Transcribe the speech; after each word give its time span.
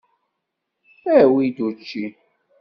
Awi-d 1.19 1.57
učči. 1.67 2.05